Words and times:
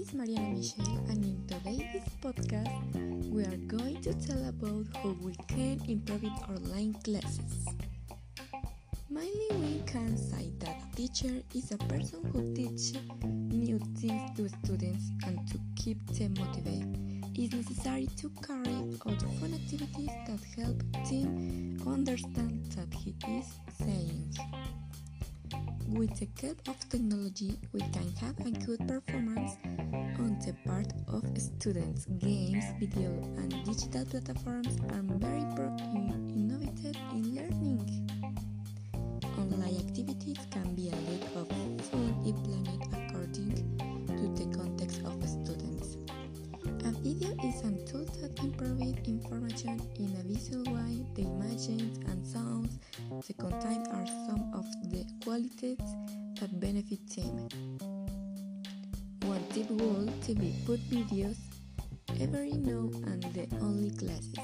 is 0.00 0.14
Mariana 0.14 0.56
Michelle, 0.56 1.04
and 1.10 1.22
in 1.22 1.46
today's 1.46 2.08
podcast, 2.22 3.30
we 3.30 3.42
are 3.42 3.56
going 3.66 4.00
to 4.00 4.14
tell 4.14 4.48
about 4.48 4.86
how 4.96 5.14
we 5.20 5.34
can 5.46 5.78
improve 5.86 6.24
online 6.48 6.94
classes. 7.04 7.66
Mainly, 9.10 9.48
we 9.50 9.82
can 9.86 10.16
say 10.16 10.52
that 10.60 10.80
a 10.90 10.96
teacher 10.96 11.42
is 11.54 11.72
a 11.72 11.76
person 11.76 12.24
who 12.32 12.54
teaches 12.54 12.96
new 13.28 13.78
things 13.98 14.22
to 14.38 14.48
students 14.64 15.04
and 15.26 15.46
to 15.48 15.58
keep 15.76 15.98
them 16.12 16.32
motivated. 16.38 16.96
It's 17.34 17.54
necessary 17.54 18.08
to 18.16 18.30
carry 18.46 18.74
out 19.06 19.20
fun 19.38 19.52
activities 19.52 20.10
that 20.26 20.40
help 20.56 20.82
them 21.10 21.76
understand 21.86 22.64
that 22.72 22.92
he 22.94 23.14
is 23.28 23.52
with 25.92 26.14
the 26.20 26.28
help 26.40 26.68
of 26.68 26.78
technology, 26.88 27.58
we 27.72 27.80
can 27.80 28.14
have 28.20 28.38
a 28.46 28.50
good 28.64 28.78
performance 28.86 29.56
on 30.20 30.38
the 30.38 30.54
part 30.64 30.86
of 31.08 31.24
students. 31.36 32.06
Games, 32.18 32.64
video, 32.78 33.10
and 33.36 33.50
digital 33.64 34.04
platforms 34.04 34.78
are 34.92 35.02
very 35.18 35.40
innovative 36.30 36.96
in 37.12 37.34
learning. 37.34 38.08
Online 39.36 39.76
activities 39.78 40.38
can 40.52 40.74
be 40.76 40.90
a 40.90 40.94
lot 40.94 41.24
of 41.34 41.48
fun 41.86 42.14
if 42.24 42.36
planned 42.44 42.82
according 42.94 43.52
to 44.06 44.28
the 44.38 44.46
context 44.56 45.02
of 45.04 45.18
students. 45.28 45.96
A 46.86 46.92
video 47.02 47.34
is 47.44 47.60
a 47.64 47.70
tool 47.90 48.06
that 48.22 48.38
improves 48.38 49.08
information 49.08 49.82
in 49.98 50.14
a 50.16 50.22
visual 50.22 50.64
way. 50.72 51.04
The 51.14 51.22
images 51.22 51.98
and 52.06 52.19
sounds 53.20 53.26
the 53.26 53.34
content 53.34 53.88
are 53.92 54.06
some 54.26 54.50
of 54.54 54.66
the 54.90 55.04
qualities 55.24 55.78
that 56.40 56.60
benefit 56.60 57.00
them. 57.16 57.48
One 59.22 59.44
tip 59.52 59.70
would 59.70 60.22
to 60.22 60.34
be 60.34 60.54
put 60.66 60.80
videos 60.90 61.36
every 62.20 62.52
now 62.52 62.90
and 63.06 63.22
the 63.34 63.46
only 63.60 63.90
classes. 63.90 64.38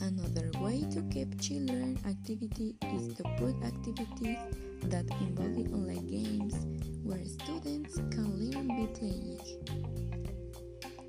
Another 0.00 0.50
way 0.60 0.84
to 0.92 1.02
keep 1.10 1.40
children 1.40 1.98
activity 2.06 2.76
is 2.94 3.14
to 3.16 3.22
put 3.38 3.54
activities 3.64 4.38
that 4.84 5.06
involve 5.20 5.72
online 5.72 6.06
games 6.06 6.54
where 7.02 7.24
students 7.24 7.96
can 8.10 8.28
learn 8.38 8.68
by 8.68 8.86
playing. 8.98 9.40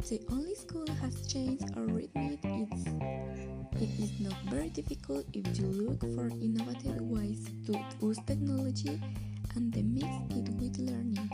The 0.08 0.22
only 0.32 0.56
school 0.56 0.88
has 1.02 1.28
changed 1.28 1.66
or 1.76 1.86
written 1.86 2.40
it, 2.44 3.39
it 3.82 3.90
is 3.98 4.20
not 4.20 4.36
very 4.46 4.70
difficult 4.70 5.26
if 5.34 5.58
you 5.58 5.68
look 5.68 6.02
for 6.14 6.28
innovative 6.42 7.00
ways 7.02 7.50
to 7.66 7.80
use 8.02 8.20
technology 8.28 9.00
and 9.56 9.72
then 9.72 9.94
mix 9.94 10.06
it 10.36 10.50
with 10.60 10.78
learning. 10.80 11.30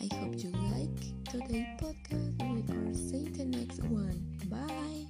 I 0.00 0.08
hope 0.16 0.34
you 0.36 0.50
like 0.72 1.28
today's 1.28 1.66
podcast. 1.76 2.40
We 2.48 2.60
are 2.74 2.94
seeing 2.94 3.32
the 3.32 3.44
next 3.44 3.84
one. 3.84 4.24
Bye. 4.48 5.06